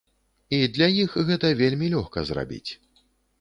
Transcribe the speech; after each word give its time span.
І 0.59 0.69
для 0.77 0.87
іх 1.01 1.17
гэта 1.27 1.51
вельмі 1.61 1.91
лёгка 1.97 2.25
зрабіць. 2.31 2.65